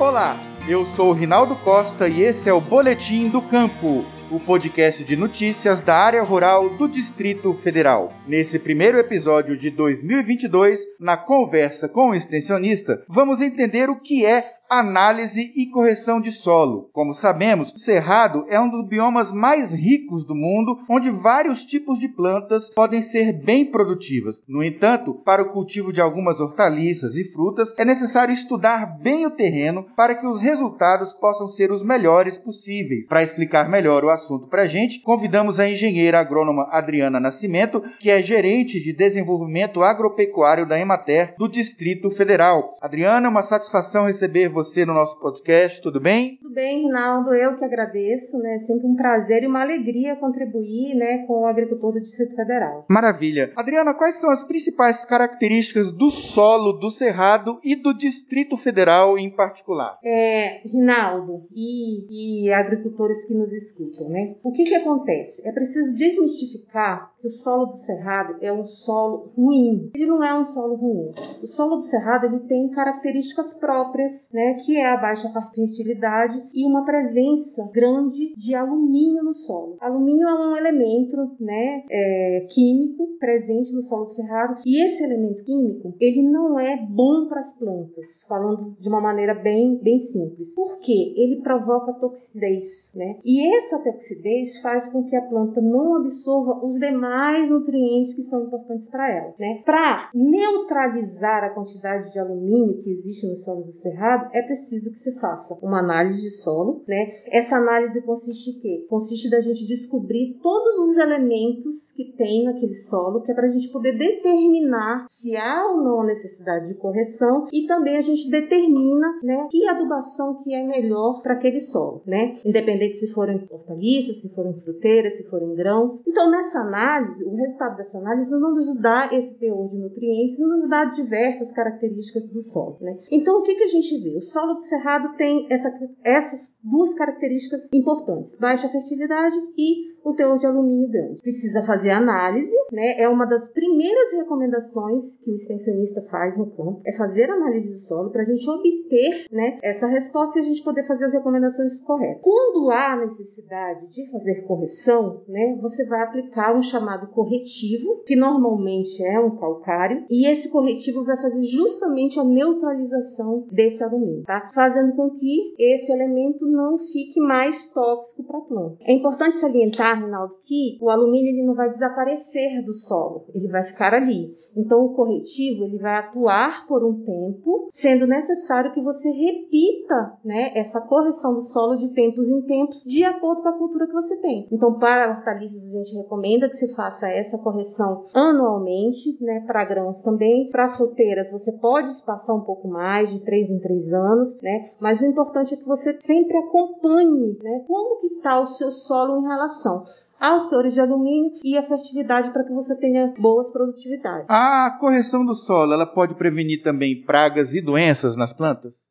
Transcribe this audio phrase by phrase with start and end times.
[0.00, 0.34] Olá,
[0.66, 5.14] eu sou o Rinaldo Costa e esse é o Boletim do Campo, o podcast de
[5.14, 8.08] notícias da área rural do Distrito Federal.
[8.26, 14.42] Nesse primeiro episódio de 2022, na conversa com o extensionista, vamos entender o que é
[14.70, 16.88] análise e correção de solo.
[16.92, 21.98] Como sabemos, o cerrado é um dos biomas mais ricos do mundo, onde vários tipos
[21.98, 24.40] de plantas podem ser bem produtivas.
[24.46, 29.30] No entanto, para o cultivo de algumas hortaliças e frutas, é necessário estudar bem o
[29.32, 33.06] terreno para que os resultados possam ser os melhores possíveis.
[33.08, 38.08] Para explicar melhor o assunto para a gente, convidamos a engenheira agrônoma Adriana Nascimento, que
[38.08, 42.76] é gerente de desenvolvimento agropecuário da Emater do Distrito Federal.
[42.80, 46.36] Adriana, é uma satisfação receber você você no nosso podcast, tudo bem?
[46.36, 48.58] Tudo bem, Rinaldo, eu que agradeço, né?
[48.58, 52.84] Sempre um prazer e uma alegria contribuir, né, com o agricultor do Distrito Federal.
[52.88, 53.52] Maravilha.
[53.56, 59.30] Adriana, quais são as principais características do solo do Cerrado e do Distrito Federal em
[59.30, 59.98] particular?
[60.04, 64.36] É, Rinaldo e, e agricultores que nos escutam, né?
[64.42, 65.46] O que que acontece?
[65.48, 69.90] É preciso desmistificar que o solo do Cerrado é um solo ruim.
[69.94, 71.12] Ele não é um solo ruim.
[71.42, 74.49] O solo do Cerrado ele tem características próprias, né?
[74.54, 79.76] Que é a baixa fertilidade e uma presença grande de alumínio no solo.
[79.80, 85.94] Alumínio é um elemento né, é, químico presente no solo cerrado e esse elemento químico
[86.00, 90.54] ele não é bom para as plantas, falando de uma maneira bem, bem simples.
[90.54, 91.14] Por quê?
[91.16, 93.18] Ele provoca toxidez, né?
[93.24, 98.44] E essa toxidez faz com que a planta não absorva os demais nutrientes que são
[98.44, 99.62] importantes para ela, né?
[99.64, 104.98] Para neutralizar a quantidade de alumínio que existe no solo do cerrado, é preciso que
[104.98, 107.12] se faça uma análise de solo, né?
[107.26, 108.86] Essa análise consiste em quê?
[108.88, 113.50] Consiste da gente descobrir todos os elementos que tem naquele solo, que é para a
[113.50, 119.06] gente poder determinar se há ou não necessidade de correção e também a gente determina,
[119.22, 122.36] né, que adubação que é melhor para aquele solo, né?
[122.44, 126.06] Independente se forem hortaliças, se forem fruteiras, se forem grãos.
[126.06, 130.68] Então, nessa análise, o resultado dessa análise não nos dá esse teor de nutrientes, nos
[130.68, 132.98] dá diversas características do solo, né?
[133.10, 134.16] Então, o que, que a gente vê?
[134.16, 135.70] O solo do cerrado tem essa,
[136.04, 141.20] essas duas características importantes: baixa fertilidade e o teor de alumínio grande.
[141.20, 143.00] Precisa fazer análise, né?
[143.00, 147.78] É uma das primeiras recomendações que o extensionista faz no campo, é fazer análise de
[147.80, 151.80] solo para a gente obter, né, essa resposta e a gente poder fazer as recomendações
[151.80, 152.22] corretas.
[152.22, 159.02] Quando há necessidade de fazer correção, né, você vai aplicar um chamado corretivo, que normalmente
[159.04, 164.50] é um calcário, e esse corretivo vai fazer justamente a neutralização desse alumínio, tá?
[164.54, 168.76] Fazendo com que esse elemento não fique mais tóxico para a planta.
[168.82, 173.48] É importante salientar lembrar, Rinaldo, que o alumínio ele não vai desaparecer do solo, ele
[173.48, 174.34] vai ficar ali.
[174.56, 180.52] Então, o corretivo ele vai atuar por um tempo, sendo necessário que você repita né,
[180.54, 184.16] essa correção do solo de tempos em tempos, de acordo com a cultura que você
[184.20, 184.48] tem.
[184.52, 190.02] Então, para hortaliças, a gente recomenda que se faça essa correção anualmente, né, para grãos
[190.02, 190.48] também.
[190.50, 195.00] Para fruteiras, você pode espaçar um pouco mais, de 3 em 3 anos, né, mas
[195.00, 199.28] o importante é que você sempre acompanhe né, como que está o seu solo em
[199.28, 199.79] relação
[200.20, 204.26] aos teores de alumínio e a fertilidade para que você tenha boas produtividades.
[204.28, 208.89] A correção do solo, ela pode prevenir também pragas e doenças nas plantas?